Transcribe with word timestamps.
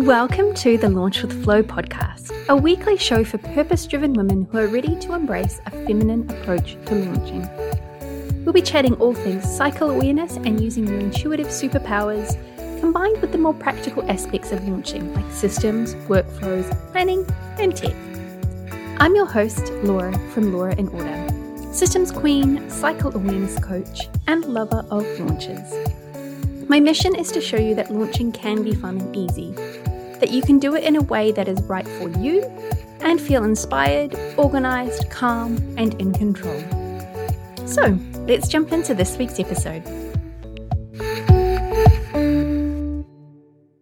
Welcome 0.00 0.54
to 0.54 0.78
the 0.78 0.88
Launch 0.88 1.20
with 1.20 1.44
Flow 1.44 1.62
podcast, 1.62 2.32
a 2.48 2.56
weekly 2.56 2.96
show 2.96 3.22
for 3.22 3.36
purpose 3.36 3.86
driven 3.86 4.14
women 4.14 4.48
who 4.50 4.56
are 4.56 4.66
ready 4.66 4.98
to 4.98 5.12
embrace 5.12 5.60
a 5.66 5.70
feminine 5.70 6.28
approach 6.30 6.78
to 6.86 6.94
launching. 6.94 7.46
We'll 8.42 8.54
be 8.54 8.62
chatting 8.62 8.94
all 8.94 9.12
things 9.12 9.44
cycle 9.44 9.90
awareness 9.90 10.36
and 10.36 10.58
using 10.58 10.88
your 10.88 10.98
intuitive 10.98 11.48
superpowers 11.48 12.32
combined 12.80 13.20
with 13.20 13.32
the 13.32 13.36
more 13.36 13.52
practical 13.52 14.10
aspects 14.10 14.52
of 14.52 14.66
launching 14.66 15.12
like 15.12 15.30
systems, 15.30 15.94
workflows, 16.08 16.66
planning, 16.92 17.26
and 17.58 17.76
tech. 17.76 17.94
I'm 19.00 19.14
your 19.14 19.26
host, 19.26 19.70
Laura 19.84 20.18
from 20.30 20.50
Laura 20.54 20.74
in 20.76 20.88
Order, 20.88 21.74
systems 21.74 22.10
queen, 22.10 22.70
cycle 22.70 23.14
awareness 23.14 23.58
coach, 23.58 24.08
and 24.26 24.46
lover 24.46 24.82
of 24.90 25.04
launches. 25.20 25.74
My 26.70 26.78
mission 26.78 27.16
is 27.16 27.32
to 27.32 27.40
show 27.40 27.56
you 27.56 27.74
that 27.74 27.92
launching 27.92 28.30
can 28.30 28.62
be 28.62 28.76
fun 28.76 29.00
and 29.00 29.16
easy, 29.16 29.52
that 30.20 30.30
you 30.30 30.42
can 30.42 30.58
do 30.58 30.76
it 30.76 30.84
in 30.84 30.96
a 30.96 31.02
way 31.02 31.32
that 31.32 31.48
is 31.48 31.60
right 31.62 31.88
for 31.88 32.08
you 32.18 32.44
and 33.00 33.20
feel 33.20 33.42
inspired, 33.42 34.14
organized, 34.36 35.08
calm, 35.10 35.56
and 35.78 35.94
in 36.00 36.12
control. 36.12 36.60
So, 37.66 37.98
let's 38.28 38.46
jump 38.46 38.72
into 38.72 38.94
this 38.94 39.16
week's 39.16 39.40
episode. 39.40 39.82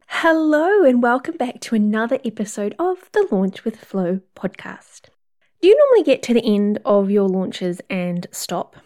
Hello, 0.07 0.85
and 0.85 1.03
welcome 1.03 1.37
back 1.37 1.61
to 1.63 1.75
another 1.75 2.19
episode 2.25 2.75
of 2.79 3.11
the 3.13 3.27
Launch 3.31 3.65
with 3.65 3.77
Flow 3.77 4.21
podcast. 4.37 5.09
Do 5.61 5.69
you 5.69 5.77
normally 5.77 6.05
get 6.05 6.23
to 6.25 6.35
the 6.35 6.45
end 6.45 6.79
of 6.85 7.11
your 7.11 7.29
launches 7.29 7.81
and 7.91 8.27
stop? 8.31 8.77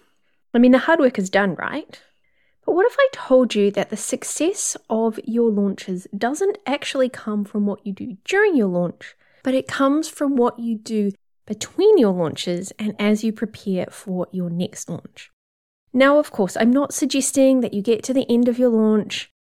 I 0.54 0.58
mean, 0.58 0.72
the 0.72 0.78
hard 0.78 1.00
work 1.00 1.18
is 1.18 1.28
done, 1.28 1.54
right? 1.56 2.00
But 2.64 2.74
what 2.74 2.86
if 2.86 2.96
I 2.98 3.08
told 3.12 3.54
you 3.54 3.70
that 3.72 3.90
the 3.90 3.96
success 3.96 4.76
of 4.88 5.18
your 5.24 5.50
launches 5.50 6.06
doesn't 6.16 6.58
actually 6.66 7.08
come 7.08 7.44
from 7.44 7.66
what 7.66 7.84
you 7.86 7.92
do 7.92 8.16
during 8.24 8.56
your 8.56 8.68
launch, 8.68 9.16
but 9.42 9.54
it 9.54 9.66
comes 9.66 10.08
from 10.08 10.36
what 10.36 10.58
you 10.58 10.76
do 10.76 11.12
between 11.46 11.98
your 11.98 12.12
launches 12.12 12.72
and 12.78 12.94
as 12.98 13.24
you 13.24 13.32
prepare 13.32 13.86
for 13.90 14.28
your 14.32 14.48
next 14.48 14.88
launch? 14.88 15.30
Now, 15.92 16.18
of 16.18 16.30
course, 16.30 16.56
I'm 16.56 16.70
not 16.70 16.94
suggesting 16.94 17.60
that 17.60 17.74
you 17.74 17.82
get 17.82 18.02
to 18.04 18.14
the 18.14 18.26
end 18.30 18.48
of 18.48 18.58
your 18.58 18.70
launch 18.70 19.30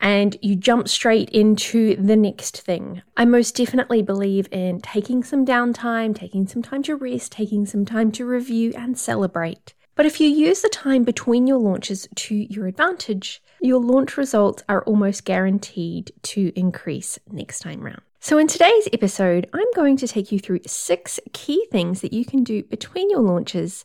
and 0.00 0.36
you 0.40 0.56
jump 0.56 0.88
straight 0.88 1.28
into 1.30 1.94
the 1.96 2.16
next 2.16 2.62
thing. 2.62 3.02
I 3.16 3.26
most 3.26 3.54
definitely 3.54 4.02
believe 4.02 4.48
in 4.50 4.80
taking 4.80 5.22
some 5.22 5.44
downtime, 5.44 6.16
taking 6.16 6.46
some 6.46 6.62
time 6.62 6.82
to 6.84 6.96
rest, 6.96 7.32
taking 7.32 7.66
some 7.66 7.84
time 7.84 8.10
to 8.12 8.24
review 8.24 8.72
and 8.74 8.98
celebrate. 8.98 9.74
But 10.00 10.06
if 10.06 10.18
you 10.18 10.30
use 10.30 10.62
the 10.62 10.70
time 10.70 11.04
between 11.04 11.46
your 11.46 11.58
launches 11.58 12.08
to 12.14 12.34
your 12.34 12.66
advantage, 12.66 13.42
your 13.60 13.78
launch 13.78 14.16
results 14.16 14.62
are 14.66 14.82
almost 14.84 15.26
guaranteed 15.26 16.10
to 16.22 16.58
increase 16.58 17.18
next 17.30 17.60
time 17.60 17.82
round. 17.82 18.00
So, 18.18 18.38
in 18.38 18.46
today's 18.46 18.88
episode, 18.94 19.50
I'm 19.52 19.70
going 19.76 19.98
to 19.98 20.08
take 20.08 20.32
you 20.32 20.38
through 20.38 20.60
six 20.66 21.20
key 21.34 21.66
things 21.70 22.00
that 22.00 22.14
you 22.14 22.24
can 22.24 22.42
do 22.44 22.62
between 22.62 23.10
your 23.10 23.20
launches 23.20 23.84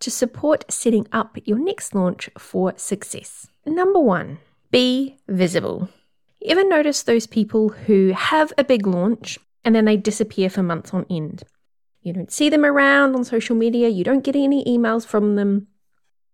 to 0.00 0.10
support 0.10 0.70
setting 0.70 1.06
up 1.12 1.38
your 1.46 1.58
next 1.58 1.94
launch 1.94 2.28
for 2.36 2.74
success. 2.76 3.48
Number 3.64 4.00
one, 4.00 4.40
be 4.70 5.16
visible. 5.28 5.88
You 6.42 6.50
ever 6.50 6.68
notice 6.68 7.02
those 7.02 7.26
people 7.26 7.70
who 7.70 8.12
have 8.12 8.52
a 8.58 8.64
big 8.64 8.86
launch 8.86 9.38
and 9.64 9.74
then 9.74 9.86
they 9.86 9.96
disappear 9.96 10.50
for 10.50 10.62
months 10.62 10.92
on 10.92 11.06
end? 11.08 11.42
You 12.04 12.12
don't 12.12 12.30
see 12.30 12.50
them 12.50 12.66
around 12.66 13.16
on 13.16 13.24
social 13.24 13.56
media, 13.56 13.88
you 13.88 14.04
don't 14.04 14.22
get 14.22 14.36
any 14.36 14.62
emails 14.66 15.06
from 15.06 15.36
them. 15.36 15.68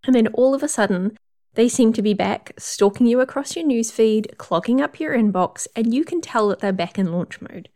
And 0.05 0.17
then 0.17 0.27
all 0.29 0.53
of 0.53 0.65
a 0.65 0.69
sudden, 0.69 1.17
they 1.55 1.69
seem 1.69 1.93
to 1.93 2.03
be 2.03 2.13
back, 2.13 2.53
stalking 2.59 3.07
you 3.07 3.21
across 3.21 3.55
your 3.55 3.65
newsfeed, 3.65 4.37
clogging 4.37 4.81
up 4.81 4.99
your 4.99 5.17
inbox, 5.17 5.69
and 5.77 5.95
you 5.95 6.05
can 6.05 6.21
tell 6.21 6.49
that 6.49 6.59
they're 6.59 6.73
back 6.73 6.99
in 6.99 7.13
launch 7.13 7.41
mode. 7.41 7.69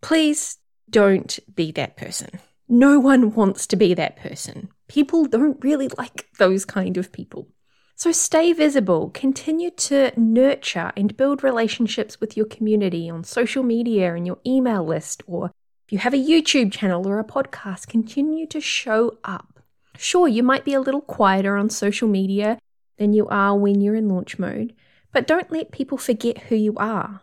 Please 0.00 0.56
don't 0.88 1.38
be 1.54 1.70
that 1.72 1.98
person. 1.98 2.40
No 2.68 2.98
one 2.98 3.34
wants 3.34 3.66
to 3.66 3.76
be 3.76 3.92
that 3.92 4.16
person. 4.16 4.70
People 4.88 5.26
don't 5.26 5.62
really 5.62 5.88
like 5.98 6.26
those 6.38 6.64
kind 6.64 6.96
of 6.96 7.12
people. 7.12 7.48
So 7.96 8.12
stay 8.12 8.54
visible, 8.54 9.10
continue 9.10 9.70
to 9.72 10.12
nurture 10.18 10.90
and 10.96 11.18
build 11.18 11.44
relationships 11.44 12.18
with 12.18 12.34
your 12.34 12.46
community 12.46 13.10
on 13.10 13.24
social 13.24 13.62
media 13.62 14.14
and 14.14 14.26
your 14.26 14.38
email 14.46 14.82
list 14.82 15.22
or 15.26 15.50
if 15.90 15.94
you 15.94 15.98
have 15.98 16.14
a 16.14 16.16
YouTube 16.16 16.70
channel 16.70 17.08
or 17.08 17.18
a 17.18 17.24
podcast, 17.24 17.88
continue 17.88 18.46
to 18.46 18.60
show 18.60 19.18
up. 19.24 19.58
Sure, 19.98 20.28
you 20.28 20.40
might 20.40 20.64
be 20.64 20.72
a 20.72 20.80
little 20.80 21.00
quieter 21.00 21.56
on 21.56 21.68
social 21.68 22.06
media 22.06 22.60
than 22.98 23.12
you 23.12 23.26
are 23.26 23.56
when 23.56 23.80
you're 23.80 23.96
in 23.96 24.08
launch 24.08 24.38
mode, 24.38 24.72
but 25.10 25.26
don't 25.26 25.50
let 25.50 25.72
people 25.72 25.98
forget 25.98 26.42
who 26.42 26.54
you 26.54 26.76
are. 26.76 27.22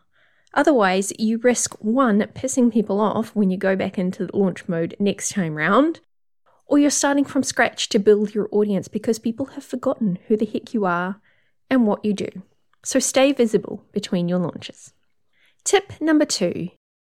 Otherwise, 0.53 1.13
you 1.17 1.37
risk 1.37 1.75
one, 1.79 2.19
pissing 2.35 2.69
people 2.69 2.99
off 2.99 3.33
when 3.33 3.49
you 3.49 3.55
go 3.55 3.73
back 3.73 3.97
into 3.97 4.27
launch 4.33 4.67
mode 4.67 4.97
next 4.99 5.29
time 5.29 5.55
round, 5.55 6.01
or 6.65 6.77
you're 6.77 6.89
starting 6.89 7.23
from 7.23 7.43
scratch 7.43 7.87
to 7.87 7.99
build 7.99 8.35
your 8.35 8.49
audience 8.51 8.89
because 8.89 9.17
people 9.17 9.45
have 9.45 9.63
forgotten 9.63 10.19
who 10.27 10.35
the 10.35 10.45
heck 10.45 10.73
you 10.73 10.83
are 10.83 11.21
and 11.69 11.87
what 11.87 12.03
you 12.03 12.11
do. 12.11 12.27
So 12.83 12.99
stay 12.99 13.31
visible 13.31 13.85
between 13.93 14.27
your 14.27 14.39
launches. 14.39 14.91
Tip 15.63 16.01
number 16.01 16.25
two 16.25 16.71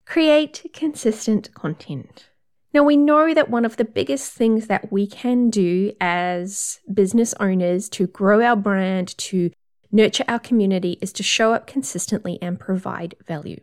Create 0.09 0.65
consistent 0.73 1.53
content. 1.53 2.29
Now, 2.73 2.81
we 2.81 2.97
know 2.97 3.31
that 3.35 3.51
one 3.51 3.63
of 3.63 3.77
the 3.77 3.85
biggest 3.85 4.33
things 4.33 4.65
that 4.65 4.91
we 4.91 5.05
can 5.05 5.51
do 5.51 5.93
as 6.01 6.79
business 6.91 7.35
owners 7.39 7.87
to 7.89 8.07
grow 8.07 8.41
our 8.41 8.55
brand, 8.55 9.15
to 9.19 9.51
nurture 9.91 10.23
our 10.27 10.39
community, 10.39 10.97
is 10.99 11.13
to 11.13 11.21
show 11.21 11.53
up 11.53 11.67
consistently 11.67 12.39
and 12.41 12.59
provide 12.59 13.13
value. 13.27 13.59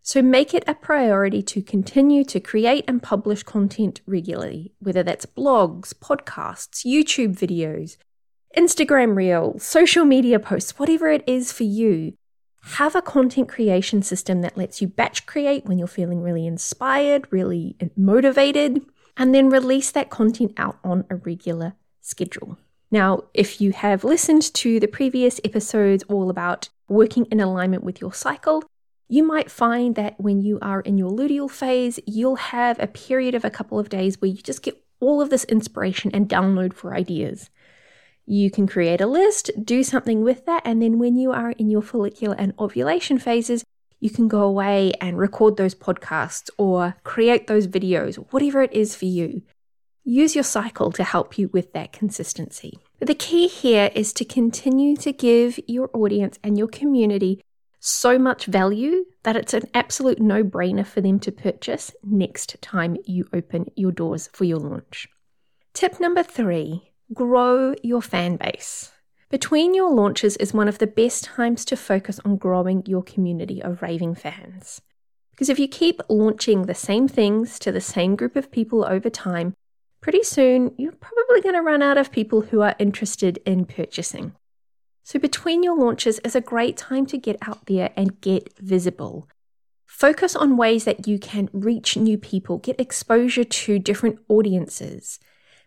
So 0.00 0.22
make 0.22 0.54
it 0.54 0.64
a 0.66 0.74
priority 0.74 1.42
to 1.42 1.60
continue 1.60 2.24
to 2.24 2.40
create 2.40 2.86
and 2.88 3.02
publish 3.02 3.42
content 3.42 4.00
regularly, 4.06 4.72
whether 4.78 5.02
that's 5.02 5.26
blogs, 5.26 5.92
podcasts, 5.92 6.86
YouTube 6.86 7.36
videos, 7.36 7.98
Instagram 8.56 9.16
reels, 9.16 9.64
social 9.64 10.06
media 10.06 10.40
posts, 10.40 10.78
whatever 10.78 11.10
it 11.10 11.22
is 11.26 11.52
for 11.52 11.64
you. 11.64 12.14
Have 12.74 12.94
a 12.94 13.02
content 13.02 13.48
creation 13.48 14.00
system 14.02 14.42
that 14.42 14.56
lets 14.56 14.80
you 14.80 14.86
batch 14.86 15.26
create 15.26 15.66
when 15.66 15.78
you're 15.78 15.88
feeling 15.88 16.22
really 16.22 16.46
inspired, 16.46 17.26
really 17.30 17.76
motivated, 17.96 18.80
and 19.16 19.34
then 19.34 19.50
release 19.50 19.90
that 19.90 20.08
content 20.08 20.52
out 20.56 20.78
on 20.84 21.04
a 21.10 21.16
regular 21.16 21.74
schedule. 22.00 22.58
Now, 22.90 23.24
if 23.34 23.60
you 23.60 23.72
have 23.72 24.04
listened 24.04 24.54
to 24.54 24.80
the 24.80 24.86
previous 24.86 25.40
episodes 25.44 26.04
all 26.04 26.30
about 26.30 26.68
working 26.88 27.26
in 27.26 27.40
alignment 27.40 27.84
with 27.84 28.00
your 28.00 28.14
cycle, 28.14 28.62
you 29.08 29.24
might 29.24 29.50
find 29.50 29.96
that 29.96 30.20
when 30.20 30.40
you 30.40 30.58
are 30.62 30.80
in 30.80 30.96
your 30.96 31.10
luteal 31.10 31.50
phase, 31.50 31.98
you'll 32.06 32.36
have 32.36 32.78
a 32.78 32.86
period 32.86 33.34
of 33.34 33.44
a 33.44 33.50
couple 33.50 33.78
of 33.78 33.88
days 33.88 34.20
where 34.20 34.30
you 34.30 34.40
just 34.40 34.62
get 34.62 34.80
all 35.00 35.20
of 35.20 35.30
this 35.30 35.44
inspiration 35.44 36.10
and 36.14 36.28
download 36.28 36.72
for 36.72 36.94
ideas. 36.94 37.50
You 38.30 38.48
can 38.48 38.68
create 38.68 39.00
a 39.00 39.08
list, 39.08 39.50
do 39.60 39.82
something 39.82 40.22
with 40.22 40.46
that, 40.46 40.62
and 40.64 40.80
then 40.80 41.00
when 41.00 41.16
you 41.16 41.32
are 41.32 41.50
in 41.50 41.68
your 41.68 41.82
follicular 41.82 42.36
and 42.38 42.54
ovulation 42.60 43.18
phases, 43.18 43.64
you 43.98 44.08
can 44.08 44.28
go 44.28 44.42
away 44.42 44.92
and 45.00 45.18
record 45.18 45.56
those 45.56 45.74
podcasts 45.74 46.48
or 46.56 46.94
create 47.02 47.48
those 47.48 47.66
videos, 47.66 48.14
whatever 48.30 48.62
it 48.62 48.72
is 48.72 48.94
for 48.94 49.06
you. 49.06 49.42
Use 50.04 50.36
your 50.36 50.44
cycle 50.44 50.92
to 50.92 51.02
help 51.02 51.38
you 51.38 51.48
with 51.52 51.72
that 51.72 51.90
consistency. 51.90 52.78
The 53.00 53.16
key 53.16 53.48
here 53.48 53.90
is 53.96 54.12
to 54.12 54.24
continue 54.24 54.94
to 54.98 55.12
give 55.12 55.58
your 55.66 55.90
audience 55.92 56.38
and 56.44 56.56
your 56.56 56.68
community 56.68 57.42
so 57.80 58.16
much 58.16 58.46
value 58.46 59.06
that 59.24 59.34
it's 59.34 59.54
an 59.54 59.64
absolute 59.74 60.20
no 60.20 60.44
brainer 60.44 60.86
for 60.86 61.00
them 61.00 61.18
to 61.18 61.32
purchase 61.32 61.90
next 62.04 62.62
time 62.62 62.96
you 63.06 63.26
open 63.32 63.72
your 63.74 63.90
doors 63.90 64.30
for 64.32 64.44
your 64.44 64.60
launch. 64.60 65.08
Tip 65.74 65.98
number 65.98 66.22
three 66.22 66.89
Grow 67.12 67.74
your 67.82 68.02
fan 68.02 68.36
base. 68.36 68.92
Between 69.30 69.74
your 69.74 69.92
launches 69.92 70.36
is 70.36 70.54
one 70.54 70.68
of 70.68 70.78
the 70.78 70.86
best 70.86 71.24
times 71.24 71.64
to 71.64 71.76
focus 71.76 72.20
on 72.24 72.36
growing 72.36 72.86
your 72.86 73.02
community 73.02 73.60
of 73.60 73.82
raving 73.82 74.14
fans. 74.14 74.80
Because 75.32 75.48
if 75.48 75.58
you 75.58 75.66
keep 75.66 76.00
launching 76.08 76.66
the 76.66 76.74
same 76.74 77.08
things 77.08 77.58
to 77.58 77.72
the 77.72 77.80
same 77.80 78.14
group 78.14 78.36
of 78.36 78.52
people 78.52 78.84
over 78.84 79.10
time, 79.10 79.54
pretty 80.00 80.22
soon 80.22 80.72
you're 80.78 80.92
probably 80.92 81.40
going 81.40 81.56
to 81.56 81.62
run 81.62 81.82
out 81.82 81.98
of 81.98 82.12
people 82.12 82.42
who 82.42 82.60
are 82.60 82.76
interested 82.78 83.40
in 83.44 83.64
purchasing. 83.64 84.36
So, 85.02 85.18
between 85.18 85.64
your 85.64 85.76
launches 85.76 86.20
is 86.20 86.36
a 86.36 86.40
great 86.40 86.76
time 86.76 87.06
to 87.06 87.18
get 87.18 87.38
out 87.42 87.66
there 87.66 87.90
and 87.96 88.20
get 88.20 88.56
visible. 88.60 89.28
Focus 89.84 90.36
on 90.36 90.56
ways 90.56 90.84
that 90.84 91.08
you 91.08 91.18
can 91.18 91.48
reach 91.52 91.96
new 91.96 92.16
people, 92.16 92.58
get 92.58 92.80
exposure 92.80 93.42
to 93.42 93.80
different 93.80 94.20
audiences. 94.28 95.18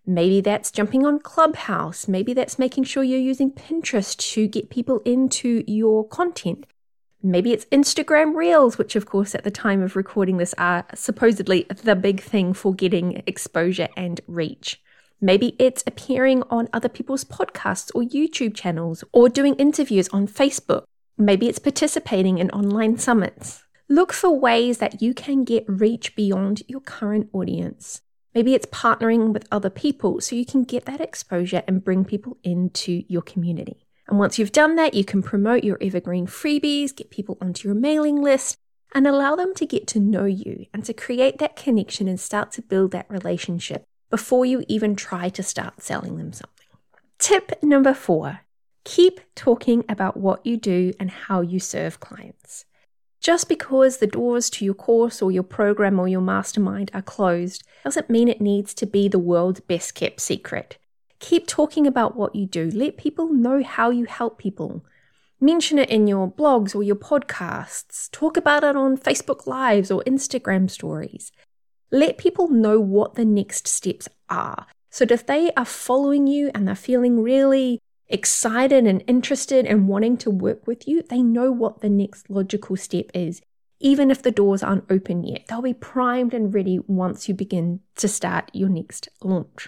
Maybe 0.05 0.41
that's 0.41 0.71
jumping 0.71 1.05
on 1.05 1.19
Clubhouse. 1.19 2.07
Maybe 2.07 2.33
that's 2.33 2.59
making 2.59 2.83
sure 2.83 3.03
you're 3.03 3.19
using 3.19 3.51
Pinterest 3.51 4.17
to 4.33 4.47
get 4.47 4.69
people 4.69 4.99
into 5.05 5.63
your 5.65 6.05
content. 6.05 6.65
Maybe 7.21 7.53
it's 7.53 7.63
Instagram 7.65 8.35
Reels, 8.35 8.77
which, 8.77 8.97
of 8.97 9.05
course, 9.05 9.33
at 9.33 9.45
the 9.45 9.51
time 9.51 9.81
of 9.81 9.95
recording 9.95 10.37
this, 10.37 10.53
are 10.57 10.85
supposedly 10.93 11.65
the 11.69 11.95
big 11.95 12.19
thing 12.19 12.53
for 12.53 12.73
getting 12.73 13.23
exposure 13.25 13.87
and 13.95 14.19
reach. 14.27 14.81
Maybe 15.21 15.55
it's 15.57 15.85
appearing 15.87 16.43
on 16.49 16.67
other 16.73 16.89
people's 16.89 17.23
podcasts 17.23 17.89
or 17.95 18.01
YouTube 18.01 18.53
channels 18.53 19.05
or 19.13 19.29
doing 19.29 19.55
interviews 19.55 20.09
on 20.09 20.27
Facebook. 20.27 20.83
Maybe 21.17 21.47
it's 21.47 21.59
participating 21.59 22.39
in 22.39 22.49
online 22.49 22.97
summits. 22.97 23.63
Look 23.87 24.11
for 24.11 24.37
ways 24.37 24.79
that 24.79 25.01
you 25.01 25.13
can 25.13 25.45
get 25.45 25.63
reach 25.69 26.17
beyond 26.17 26.63
your 26.67 26.81
current 26.81 27.29
audience. 27.31 28.01
Maybe 28.33 28.53
it's 28.55 28.65
partnering 28.67 29.31
with 29.31 29.47
other 29.51 29.69
people 29.69 30.19
so 30.21 30.35
you 30.35 30.45
can 30.45 30.63
get 30.63 30.85
that 30.85 31.01
exposure 31.01 31.63
and 31.67 31.83
bring 31.83 32.03
people 32.03 32.37
into 32.43 33.03
your 33.07 33.21
community. 33.21 33.85
And 34.07 34.19
once 34.19 34.37
you've 34.37 34.51
done 34.51 34.75
that, 34.75 34.93
you 34.93 35.05
can 35.05 35.21
promote 35.21 35.63
your 35.63 35.77
evergreen 35.79 36.27
freebies, 36.27 36.95
get 36.95 37.09
people 37.09 37.37
onto 37.39 37.67
your 37.67 37.75
mailing 37.75 38.21
list, 38.21 38.57
and 38.93 39.07
allow 39.07 39.35
them 39.35 39.53
to 39.55 39.65
get 39.65 39.87
to 39.87 39.99
know 39.99 40.25
you 40.25 40.65
and 40.73 40.83
to 40.85 40.93
create 40.93 41.39
that 41.39 41.55
connection 41.55 42.07
and 42.07 42.19
start 42.19 42.51
to 42.53 42.61
build 42.61 42.91
that 42.91 43.09
relationship 43.09 43.85
before 44.09 44.45
you 44.45 44.63
even 44.67 44.95
try 44.95 45.29
to 45.29 45.41
start 45.41 45.81
selling 45.81 46.17
them 46.17 46.33
something. 46.33 46.67
Tip 47.17 47.63
number 47.63 47.93
four 47.93 48.41
keep 48.83 49.21
talking 49.33 49.85
about 49.87 50.17
what 50.17 50.45
you 50.45 50.57
do 50.57 50.91
and 50.99 51.09
how 51.09 51.39
you 51.39 51.57
serve 51.59 52.01
clients. 52.01 52.65
Just 53.23 53.47
because 53.47 53.97
the 53.97 54.07
doors 54.07 54.49
to 54.49 54.65
your 54.65 54.73
course 54.73 55.21
or 55.21 55.31
your 55.31 55.43
program 55.43 55.97
or 55.97 56.09
your 56.09 56.19
mastermind 56.19 56.91
are 56.93 57.01
closed 57.01 57.63
doesn't 57.85 58.09
mean 58.09 58.27
it 58.27 58.41
needs 58.41 58.73
to 58.73 58.85
be 58.85 59.07
the 59.07 59.17
world's 59.17 59.61
best 59.61 59.95
kept 59.95 60.19
secret. 60.19 60.77
Keep 61.19 61.47
talking 61.47 61.87
about 61.87 62.17
what 62.17 62.35
you 62.35 62.45
do. 62.45 62.69
Let 62.69 62.97
people 62.97 63.31
know 63.31 63.63
how 63.63 63.91
you 63.91 64.03
help 64.03 64.39
people. 64.39 64.83
Mention 65.39 65.79
it 65.79 65.89
in 65.89 66.05
your 66.05 66.29
blogs 66.29 66.75
or 66.75 66.83
your 66.83 66.97
podcasts. 66.97 68.11
Talk 68.11 68.35
about 68.35 68.65
it 68.65 68.75
on 68.75 68.97
Facebook 68.97 69.47
Lives 69.47 69.89
or 69.89 70.03
Instagram 70.05 70.69
stories. 70.69 71.31
Let 71.91 72.17
people 72.17 72.49
know 72.49 72.77
what 72.81 73.15
the 73.15 73.23
next 73.23 73.69
steps 73.69 74.09
are. 74.29 74.67
So 74.89 75.05
that 75.05 75.13
if 75.13 75.25
they 75.25 75.53
are 75.55 75.63
following 75.63 76.27
you 76.27 76.51
and 76.53 76.67
they're 76.67 76.75
feeling 76.75 77.23
really 77.23 77.79
excited 78.13 78.85
and 78.85 79.03
interested 79.07 79.65
and 79.65 79.87
wanting 79.87 80.15
to 80.17 80.29
work 80.29 80.65
with 80.67 80.87
you, 80.87 81.01
they 81.01 81.21
know 81.21 81.51
what 81.51 81.81
the 81.81 81.89
next 81.89 82.29
logical 82.29 82.77
step 82.77 83.07
is. 83.13 83.41
Even 83.79 84.11
if 84.11 84.21
the 84.21 84.31
doors 84.31 84.63
aren't 84.63 84.89
open 84.89 85.23
yet, 85.23 85.45
they'll 85.49 85.61
be 85.61 85.73
primed 85.73 86.33
and 86.33 86.53
ready 86.53 86.79
once 86.87 87.27
you 87.27 87.33
begin 87.33 87.81
to 87.97 88.07
start 88.07 88.49
your 88.53 88.69
next 88.69 89.09
launch. 89.21 89.67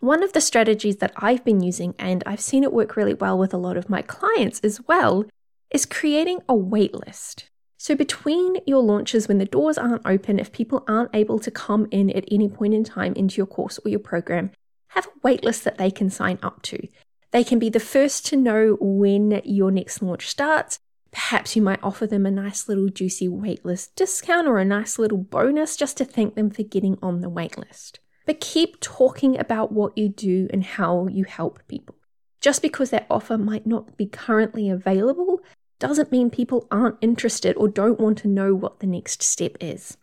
One 0.00 0.22
of 0.22 0.34
the 0.34 0.40
strategies 0.40 0.96
that 0.96 1.12
I've 1.16 1.44
been 1.44 1.62
using, 1.62 1.94
and 1.98 2.22
I've 2.26 2.40
seen 2.40 2.62
it 2.62 2.72
work 2.74 2.96
really 2.96 3.14
well 3.14 3.38
with 3.38 3.54
a 3.54 3.58
lot 3.58 3.78
of 3.78 3.88
my 3.88 4.02
clients 4.02 4.60
as 4.60 4.80
well, 4.86 5.24
is 5.70 5.86
creating 5.86 6.40
a 6.48 6.54
wait 6.54 6.94
list. 6.94 7.48
So, 7.78 7.94
between 7.94 8.56
your 8.66 8.82
launches, 8.82 9.28
when 9.28 9.38
the 9.38 9.44
doors 9.44 9.78
aren't 9.78 10.06
open, 10.06 10.38
if 10.38 10.52
people 10.52 10.84
aren't 10.88 11.14
able 11.14 11.38
to 11.38 11.50
come 11.50 11.86
in 11.90 12.10
at 12.10 12.24
any 12.30 12.48
point 12.48 12.74
in 12.74 12.84
time 12.84 13.14
into 13.14 13.36
your 13.36 13.46
course 13.46 13.78
or 13.84 13.88
your 13.88 14.00
program, 14.00 14.50
have 14.88 15.06
a 15.06 15.26
waitlist 15.26 15.62
that 15.62 15.78
they 15.78 15.90
can 15.90 16.10
sign 16.10 16.38
up 16.42 16.60
to. 16.62 16.86
They 17.34 17.42
can 17.42 17.58
be 17.58 17.68
the 17.68 17.80
first 17.80 18.24
to 18.26 18.36
know 18.36 18.76
when 18.80 19.42
your 19.44 19.72
next 19.72 20.00
launch 20.00 20.28
starts. 20.28 20.78
Perhaps 21.10 21.56
you 21.56 21.62
might 21.62 21.82
offer 21.82 22.06
them 22.06 22.26
a 22.26 22.30
nice 22.30 22.68
little 22.68 22.88
juicy 22.88 23.28
waitlist 23.28 23.96
discount 23.96 24.46
or 24.46 24.58
a 24.58 24.64
nice 24.64 25.00
little 25.00 25.18
bonus 25.18 25.76
just 25.76 25.96
to 25.96 26.04
thank 26.04 26.36
them 26.36 26.48
for 26.48 26.62
getting 26.62 26.96
on 27.02 27.22
the 27.22 27.30
waitlist. 27.30 27.98
But 28.24 28.38
keep 28.38 28.78
talking 28.78 29.36
about 29.36 29.72
what 29.72 29.98
you 29.98 30.08
do 30.08 30.46
and 30.52 30.62
how 30.62 31.08
you 31.08 31.24
help 31.24 31.58
people. 31.66 31.96
Just 32.40 32.62
because 32.62 32.90
that 32.90 33.06
offer 33.10 33.36
might 33.36 33.66
not 33.66 33.96
be 33.96 34.06
currently 34.06 34.70
available 34.70 35.40
doesn't 35.80 36.12
mean 36.12 36.30
people 36.30 36.68
aren't 36.70 36.98
interested 37.00 37.56
or 37.56 37.66
don't 37.66 37.98
want 37.98 38.18
to 38.18 38.28
know 38.28 38.54
what 38.54 38.78
the 38.78 38.86
next 38.86 39.24
step 39.24 39.56
is. 39.60 39.96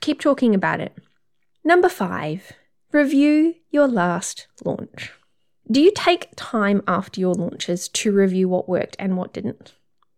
Keep 0.00 0.20
talking 0.20 0.54
about 0.54 0.80
it. 0.80 0.94
Number 1.64 1.88
five, 1.88 2.52
review 2.92 3.54
your 3.70 3.88
last 3.88 4.48
launch. 4.66 5.12
Do 5.70 5.80
you 5.80 5.92
take 5.94 6.28
time 6.36 6.82
after 6.86 7.20
your 7.20 7.34
launches 7.34 7.88
to 7.88 8.12
review 8.12 8.50
what 8.50 8.68
worked 8.68 8.96
and 8.98 9.16
what 9.16 9.32
didn't? 9.32 9.74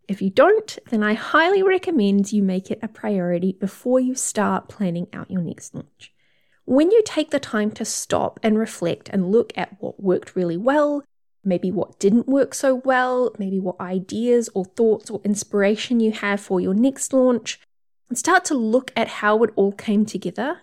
If 0.08 0.20
you 0.20 0.28
don't, 0.28 0.76
then 0.90 1.04
I 1.04 1.14
highly 1.14 1.62
recommend 1.62 2.32
you 2.32 2.43
make 2.43 2.70
it 2.70 2.81
a 2.82 2.88
priority 2.88 3.52
before 3.52 4.00
you 4.00 4.16
start 4.16 4.69
planning 4.69 5.06
out 5.12 5.31
your 5.31 5.43
next 5.43 5.75
launch. 5.75 6.12
When 6.64 6.90
you 6.90 7.00
take 7.04 7.31
the 7.31 7.38
time 7.38 7.70
to 7.72 7.84
stop 7.84 8.40
and 8.43 8.58
reflect 8.58 9.08
and 9.12 9.31
look 9.31 9.52
at 9.56 9.76
what 9.81 10.02
worked 10.02 10.34
really 10.34 10.56
well, 10.56 11.04
maybe 11.44 11.70
what 11.70 12.00
didn't 12.00 12.26
work 12.26 12.52
so 12.52 12.75
well, 12.75 13.32
maybe 13.38 13.60
what 13.60 13.81
ideas 13.81 14.48
or 14.52 14.64
thoughts 14.64 15.10
or 15.10 15.20
inspiration 15.22 16.00
you 16.00 16.10
have 16.10 16.40
for 16.40 16.60
your 16.60 16.75
next 16.75 17.12
launch, 17.12 17.60
and 18.08 18.19
start 18.19 18.44
to 18.46 18.54
look 18.54 18.93
at 18.96 19.08
how 19.08 19.44
it 19.44 19.50
all 19.54 19.72
came 19.72 20.04
together, 20.04 20.62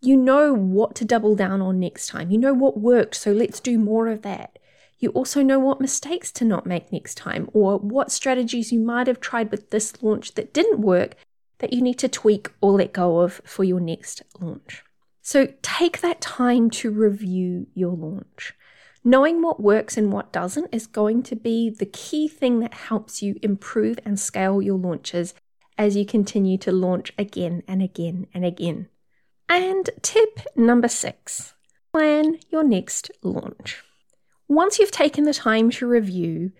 you 0.00 0.16
know 0.16 0.52
what 0.52 0.94
to 0.96 1.04
double 1.04 1.34
down 1.34 1.60
on 1.60 1.80
next 1.80 2.08
time. 2.08 2.30
You 2.30 2.38
know 2.38 2.54
what 2.54 2.78
worked, 2.78 3.14
so 3.14 3.32
let's 3.32 3.60
do 3.60 3.78
more 3.78 4.08
of 4.08 4.22
that. 4.22 4.58
You 4.98 5.10
also 5.10 5.42
know 5.42 5.58
what 5.58 5.80
mistakes 5.80 6.32
to 6.32 6.44
not 6.44 6.66
make 6.66 6.92
next 6.92 7.16
time, 7.16 7.48
or 7.52 7.78
what 7.78 8.10
strategies 8.10 8.72
you 8.72 8.80
might 8.80 9.06
have 9.06 9.20
tried 9.20 9.50
with 9.50 9.70
this 9.70 10.02
launch 10.02 10.34
that 10.34 10.52
didn't 10.52 10.80
work 10.80 11.14
that 11.58 11.72
you 11.72 11.80
need 11.80 11.98
to 11.98 12.08
tweak 12.08 12.50
or 12.60 12.72
let 12.72 12.92
go 12.92 13.20
of 13.20 13.40
for 13.44 13.64
your 13.64 13.80
next 13.80 14.22
launch. 14.40 14.82
So 15.22 15.48
take 15.62 16.00
that 16.00 16.20
time 16.20 16.70
to 16.70 16.90
review 16.90 17.66
your 17.74 17.94
launch. 17.94 18.54
Knowing 19.04 19.42
what 19.42 19.60
works 19.60 19.96
and 19.96 20.12
what 20.12 20.32
doesn't 20.32 20.68
is 20.72 20.86
going 20.86 21.22
to 21.24 21.36
be 21.36 21.70
the 21.70 21.86
key 21.86 22.28
thing 22.28 22.60
that 22.60 22.74
helps 22.74 23.22
you 23.22 23.36
improve 23.42 23.98
and 24.04 24.18
scale 24.18 24.60
your 24.60 24.78
launches 24.78 25.34
as 25.76 25.96
you 25.96 26.04
continue 26.04 26.58
to 26.58 26.72
launch 26.72 27.12
again 27.16 27.62
and 27.68 27.82
again 27.82 28.26
and 28.34 28.44
again. 28.44 28.88
And 29.48 29.88
tip 30.02 30.40
number 30.56 30.88
six 30.88 31.54
plan 31.90 32.38
your 32.50 32.62
next 32.62 33.10
launch. 33.22 33.82
Once 34.46 34.78
you've 34.78 34.90
taken 34.90 35.24
the 35.24 35.32
time 35.32 35.70
to 35.70 35.86
review, 35.86 36.52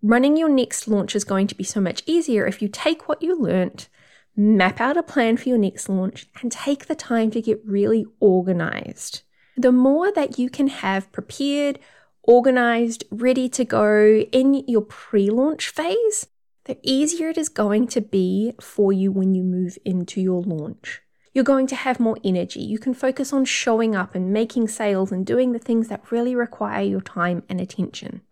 running 0.00 0.36
your 0.36 0.48
next 0.48 0.86
launch 0.86 1.16
is 1.16 1.24
going 1.24 1.48
to 1.48 1.56
be 1.56 1.64
so 1.64 1.80
much 1.80 2.04
easier 2.06 2.46
if 2.46 2.62
you 2.62 2.68
take 2.68 3.08
what 3.08 3.20
you 3.20 3.36
learnt, 3.36 3.88
map 4.36 4.80
out 4.80 4.96
a 4.96 5.02
plan 5.02 5.36
for 5.36 5.48
your 5.48 5.58
next 5.58 5.88
launch, 5.88 6.28
and 6.40 6.52
take 6.52 6.86
the 6.86 6.94
time 6.94 7.32
to 7.32 7.42
get 7.42 7.60
really 7.66 8.06
organized. 8.20 9.22
The 9.56 9.72
more 9.72 10.12
that 10.12 10.38
you 10.38 10.48
can 10.48 10.68
have 10.68 11.10
prepared, 11.10 11.80
organized, 12.22 13.04
ready 13.10 13.48
to 13.48 13.64
go 13.64 14.24
in 14.30 14.54
your 14.68 14.82
pre 14.82 15.30
launch 15.30 15.68
phase, 15.68 16.28
the 16.64 16.78
easier 16.82 17.30
it 17.30 17.38
is 17.38 17.48
going 17.48 17.88
to 17.88 18.00
be 18.00 18.54
for 18.60 18.92
you 18.92 19.10
when 19.10 19.34
you 19.34 19.42
move 19.42 19.78
into 19.84 20.20
your 20.20 20.42
launch 20.42 21.02
you're 21.36 21.44
going 21.44 21.66
to 21.66 21.76
have 21.76 22.00
more 22.00 22.16
energy. 22.24 22.62
You 22.62 22.78
can 22.78 22.94
focus 22.94 23.30
on 23.30 23.44
showing 23.44 23.94
up 23.94 24.14
and 24.14 24.32
making 24.32 24.68
sales 24.68 25.12
and 25.12 25.26
doing 25.26 25.52
the 25.52 25.58
things 25.58 25.88
that 25.88 26.10
really 26.10 26.34
require 26.34 26.82
your 26.82 27.02
time 27.02 27.42
and 27.50 27.60
attention. 27.60 28.22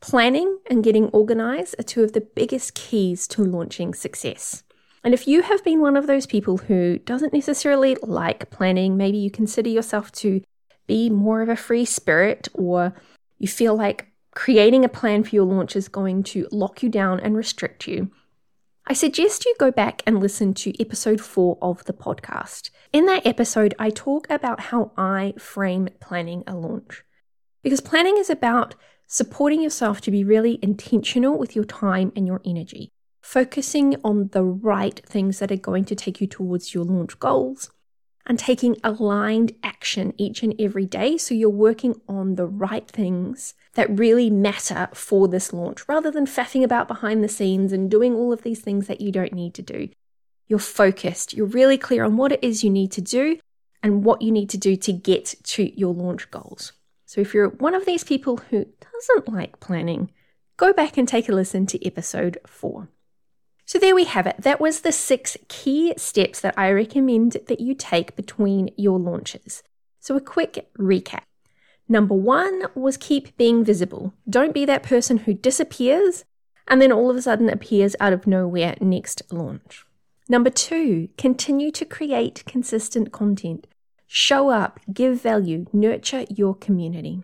Planning 0.00 0.58
and 0.68 0.82
getting 0.82 1.04
organized 1.10 1.76
are 1.78 1.84
two 1.84 2.02
of 2.02 2.14
the 2.14 2.20
biggest 2.20 2.74
keys 2.74 3.28
to 3.28 3.44
launching 3.44 3.94
success. 3.94 4.64
And 5.04 5.14
if 5.14 5.28
you 5.28 5.42
have 5.42 5.62
been 5.62 5.80
one 5.80 5.96
of 5.96 6.08
those 6.08 6.26
people 6.26 6.56
who 6.56 6.98
doesn't 6.98 7.32
necessarily 7.32 7.96
like 8.02 8.50
planning, 8.50 8.96
maybe 8.96 9.18
you 9.18 9.30
consider 9.30 9.70
yourself 9.70 10.10
to 10.14 10.42
be 10.88 11.08
more 11.10 11.42
of 11.42 11.48
a 11.48 11.54
free 11.54 11.84
spirit, 11.84 12.48
or 12.54 12.92
you 13.38 13.46
feel 13.46 13.76
like 13.76 14.08
creating 14.34 14.84
a 14.84 14.88
plan 14.88 15.22
for 15.22 15.36
your 15.36 15.44
launch 15.44 15.76
is 15.76 15.86
going 15.86 16.24
to 16.24 16.48
lock 16.50 16.82
you 16.82 16.88
down 16.88 17.20
and 17.20 17.36
restrict 17.36 17.86
you, 17.86 18.10
I 18.90 18.94
suggest 18.94 19.44
you 19.44 19.54
go 19.58 19.70
back 19.70 20.02
and 20.06 20.18
listen 20.18 20.54
to 20.54 20.80
episode 20.80 21.20
four 21.20 21.58
of 21.60 21.84
the 21.84 21.92
podcast. 21.92 22.70
In 22.90 23.04
that 23.04 23.26
episode, 23.26 23.74
I 23.78 23.90
talk 23.90 24.26
about 24.30 24.60
how 24.60 24.92
I 24.96 25.34
frame 25.38 25.90
planning 26.00 26.42
a 26.46 26.54
launch. 26.54 27.04
Because 27.62 27.82
planning 27.82 28.16
is 28.16 28.30
about 28.30 28.76
supporting 29.06 29.60
yourself 29.60 30.00
to 30.00 30.10
be 30.10 30.24
really 30.24 30.58
intentional 30.62 31.36
with 31.36 31.54
your 31.54 31.66
time 31.66 32.12
and 32.16 32.26
your 32.26 32.40
energy, 32.46 32.90
focusing 33.20 33.96
on 34.02 34.30
the 34.32 34.42
right 34.42 35.04
things 35.04 35.38
that 35.40 35.52
are 35.52 35.56
going 35.56 35.84
to 35.84 35.94
take 35.94 36.22
you 36.22 36.26
towards 36.26 36.72
your 36.72 36.84
launch 36.84 37.18
goals, 37.18 37.68
and 38.28 38.38
taking 38.38 38.76
aligned 38.84 39.54
action 39.62 40.12
each 40.18 40.42
and 40.42 40.54
every 40.60 40.84
day. 40.84 41.16
So 41.16 41.34
you're 41.34 41.48
working 41.48 42.00
on 42.06 42.34
the 42.34 42.46
right 42.46 42.86
things 42.86 43.54
that 43.74 43.98
really 43.98 44.28
matter 44.28 44.88
for 44.92 45.26
this 45.26 45.52
launch 45.52 45.88
rather 45.88 46.10
than 46.10 46.26
faffing 46.26 46.62
about 46.62 46.86
behind 46.86 47.24
the 47.24 47.28
scenes 47.28 47.72
and 47.72 47.90
doing 47.90 48.14
all 48.14 48.32
of 48.32 48.42
these 48.42 48.60
things 48.60 48.86
that 48.86 49.00
you 49.00 49.10
don't 49.10 49.32
need 49.32 49.54
to 49.54 49.62
do. 49.62 49.88
You're 50.46 50.58
focused, 50.58 51.34
you're 51.34 51.46
really 51.46 51.78
clear 51.78 52.04
on 52.04 52.16
what 52.16 52.32
it 52.32 52.40
is 52.42 52.62
you 52.62 52.70
need 52.70 52.92
to 52.92 53.00
do 53.00 53.38
and 53.82 54.04
what 54.04 54.22
you 54.22 54.30
need 54.30 54.50
to 54.50 54.58
do 54.58 54.76
to 54.76 54.92
get 54.92 55.34
to 55.42 55.78
your 55.78 55.94
launch 55.94 56.30
goals. 56.30 56.72
So 57.06 57.20
if 57.20 57.32
you're 57.32 57.48
one 57.48 57.74
of 57.74 57.86
these 57.86 58.04
people 58.04 58.36
who 58.36 58.66
doesn't 58.80 59.32
like 59.32 59.60
planning, 59.60 60.10
go 60.58 60.72
back 60.72 60.98
and 60.98 61.08
take 61.08 61.28
a 61.28 61.32
listen 61.32 61.64
to 61.66 61.86
episode 61.86 62.38
four. 62.46 62.88
So, 63.68 63.78
there 63.78 63.94
we 63.94 64.04
have 64.04 64.26
it. 64.26 64.36
That 64.38 64.62
was 64.62 64.80
the 64.80 64.92
six 64.92 65.36
key 65.48 65.92
steps 65.98 66.40
that 66.40 66.54
I 66.56 66.70
recommend 66.70 67.32
that 67.48 67.60
you 67.60 67.74
take 67.74 68.16
between 68.16 68.70
your 68.78 68.98
launches. 68.98 69.62
So, 70.00 70.16
a 70.16 70.22
quick 70.22 70.70
recap. 70.78 71.24
Number 71.86 72.14
one 72.14 72.62
was 72.74 72.96
keep 72.96 73.36
being 73.36 73.62
visible. 73.62 74.14
Don't 74.26 74.54
be 74.54 74.64
that 74.64 74.82
person 74.82 75.18
who 75.18 75.34
disappears 75.34 76.24
and 76.66 76.80
then 76.80 76.90
all 76.90 77.10
of 77.10 77.16
a 77.18 77.20
sudden 77.20 77.50
appears 77.50 77.94
out 78.00 78.14
of 78.14 78.26
nowhere 78.26 78.74
next 78.80 79.20
launch. 79.30 79.84
Number 80.30 80.48
two, 80.48 81.10
continue 81.18 81.70
to 81.72 81.84
create 81.84 82.46
consistent 82.46 83.12
content. 83.12 83.66
Show 84.06 84.48
up, 84.48 84.80
give 84.90 85.20
value, 85.20 85.66
nurture 85.74 86.24
your 86.30 86.54
community. 86.54 87.22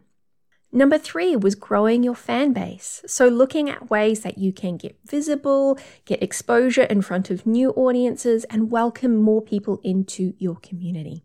Number 0.77 0.99
three 0.99 1.37
was 1.37 1.55
growing 1.55 2.03
your 2.03 2.17
fan 2.17 2.53
base. 2.53 3.01
So, 3.07 3.29
looking 3.29 3.71
at 3.71 3.91
ways 3.91 4.23
that 4.23 4.39
you 4.39 4.53
can 4.53 4.77
get 4.77 4.99
visible, 5.07 5.79
get 6.05 6.21
exposure 6.21 6.83
in 6.83 7.01
front 7.01 7.31
of 7.31 7.47
new 7.47 7.71
audiences, 7.71 8.43
and 8.51 8.73
welcome 8.73 9.15
more 9.15 9.41
people 9.41 9.81
into 9.85 10.35
your 10.37 10.57
community. 10.57 11.25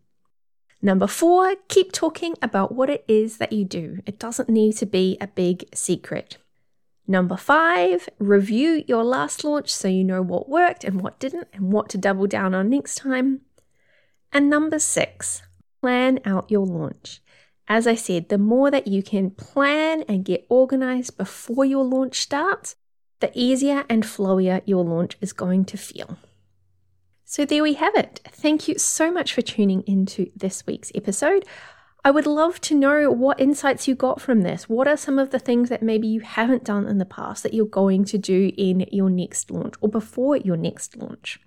Number 0.80 1.08
four, 1.08 1.56
keep 1.66 1.90
talking 1.90 2.36
about 2.40 2.70
what 2.70 2.90
it 2.90 3.04
is 3.08 3.38
that 3.38 3.52
you 3.52 3.64
do. 3.64 3.98
It 4.06 4.20
doesn't 4.20 4.48
need 4.48 4.76
to 4.76 4.86
be 4.86 5.18
a 5.20 5.26
big 5.26 5.64
secret. 5.74 6.38
Number 7.08 7.36
five, 7.36 8.08
review 8.20 8.84
your 8.86 9.02
last 9.02 9.42
launch 9.42 9.68
so 9.68 9.88
you 9.88 10.04
know 10.04 10.22
what 10.22 10.48
worked 10.48 10.84
and 10.84 11.00
what 11.00 11.18
didn't 11.18 11.48
and 11.52 11.72
what 11.72 11.88
to 11.88 11.98
double 11.98 12.28
down 12.28 12.54
on 12.54 12.70
next 12.70 12.94
time. 12.94 13.40
And 14.32 14.48
number 14.48 14.78
six, 14.78 15.42
plan 15.82 16.20
out 16.24 16.52
your 16.52 16.64
launch. 16.64 17.20
As 17.70 17.86
I 17.86 17.94
said, 17.94 18.30
the 18.30 18.36
more 18.36 18.68
that 18.72 18.88
you 18.88 19.00
can 19.00 19.30
plan 19.30 20.02
and 20.08 20.24
get 20.24 20.44
organized 20.48 21.16
before 21.16 21.64
your 21.64 21.84
launch 21.84 22.18
starts, 22.18 22.74
the 23.20 23.30
easier 23.32 23.84
and 23.88 24.02
flowier 24.02 24.60
your 24.64 24.84
launch 24.84 25.16
is 25.20 25.32
going 25.32 25.64
to 25.66 25.76
feel. 25.76 26.18
So, 27.24 27.44
there 27.44 27.62
we 27.62 27.74
have 27.74 27.94
it. 27.94 28.22
Thank 28.24 28.66
you 28.66 28.76
so 28.76 29.12
much 29.12 29.32
for 29.32 29.42
tuning 29.42 29.84
into 29.86 30.32
this 30.34 30.66
week's 30.66 30.90
episode. 30.96 31.44
I 32.04 32.10
would 32.10 32.26
love 32.26 32.60
to 32.62 32.74
know 32.74 33.08
what 33.12 33.38
insights 33.38 33.86
you 33.86 33.94
got 33.94 34.20
from 34.20 34.40
this. 34.40 34.68
What 34.68 34.88
are 34.88 34.96
some 34.96 35.20
of 35.20 35.30
the 35.30 35.38
things 35.38 35.68
that 35.68 35.80
maybe 35.80 36.08
you 36.08 36.22
haven't 36.22 36.64
done 36.64 36.88
in 36.88 36.98
the 36.98 37.04
past 37.04 37.44
that 37.44 37.54
you're 37.54 37.66
going 37.66 38.04
to 38.06 38.18
do 38.18 38.50
in 38.56 38.80
your 38.90 39.10
next 39.10 39.48
launch 39.48 39.74
or 39.80 39.88
before 39.88 40.36
your 40.36 40.56
next 40.56 40.96
launch? 40.96 41.38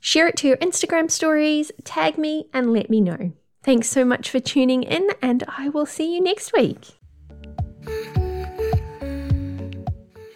Share 0.00 0.28
it 0.28 0.36
to 0.38 0.48
your 0.48 0.56
Instagram 0.58 1.10
stories, 1.10 1.70
tag 1.84 2.16
me, 2.16 2.48
and 2.54 2.72
let 2.72 2.88
me 2.88 3.02
know. 3.02 3.32
Thanks 3.62 3.88
so 3.88 4.04
much 4.04 4.30
for 4.30 4.40
tuning 4.40 4.82
in, 4.82 5.10
and 5.20 5.44
I 5.48 5.68
will 5.68 5.86
see 5.86 6.14
you 6.14 6.22
next 6.22 6.52
week. 6.52 6.98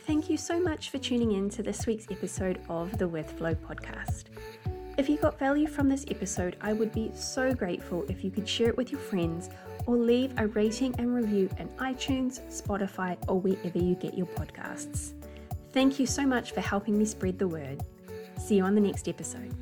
Thank 0.06 0.28
you 0.28 0.36
so 0.36 0.60
much 0.60 0.90
for 0.90 0.98
tuning 0.98 1.32
in 1.32 1.48
to 1.50 1.62
this 1.62 1.86
week's 1.86 2.06
episode 2.10 2.60
of 2.68 2.98
the 2.98 3.08
With 3.08 3.30
Flow 3.32 3.54
podcast. 3.54 4.24
If 4.98 5.08
you 5.08 5.16
got 5.16 5.38
value 5.38 5.66
from 5.66 5.88
this 5.88 6.04
episode, 6.10 6.56
I 6.60 6.74
would 6.74 6.92
be 6.92 7.10
so 7.14 7.54
grateful 7.54 8.04
if 8.08 8.22
you 8.22 8.30
could 8.30 8.48
share 8.48 8.68
it 8.68 8.76
with 8.76 8.92
your 8.92 9.00
friends 9.00 9.48
or 9.86 9.96
leave 9.96 10.32
a 10.36 10.48
rating 10.48 10.94
and 10.98 11.14
review 11.14 11.48
in 11.58 11.68
iTunes, 11.78 12.40
Spotify, 12.50 13.16
or 13.28 13.40
wherever 13.40 13.78
you 13.78 13.94
get 13.94 14.16
your 14.16 14.26
podcasts. 14.26 15.12
Thank 15.72 15.98
you 15.98 16.06
so 16.06 16.26
much 16.26 16.52
for 16.52 16.60
helping 16.60 16.98
me 16.98 17.04
spread 17.04 17.38
the 17.38 17.48
word. 17.48 17.82
See 18.38 18.56
you 18.56 18.64
on 18.64 18.74
the 18.74 18.80
next 18.80 19.08
episode. 19.08 19.54